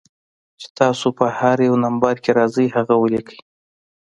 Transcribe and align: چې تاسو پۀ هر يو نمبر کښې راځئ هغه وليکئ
چې 0.59 0.67
تاسو 0.79 1.07
پۀ 1.17 1.25
هر 1.39 1.57
يو 1.67 1.75
نمبر 1.85 2.15
کښې 2.23 2.31
راځئ 2.39 2.67
هغه 2.75 2.95
وليکئ 2.97 3.39